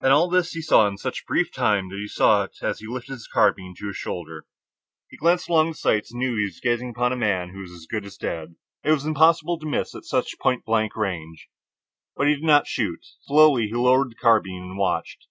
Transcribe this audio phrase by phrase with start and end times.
[0.00, 2.88] And all this he saw in such brief time, that he saw it as he
[2.88, 4.44] lifted his carbine to his shoulder.
[5.08, 7.60] He glanced along the sights, and knew that he was gazing upon a man who
[7.60, 8.56] was as good as dead.
[8.82, 11.48] It was impossible to miss at such point blank range.
[12.16, 13.06] But he did not shoot.
[13.20, 15.28] Slowly he lowered the carbine and watched.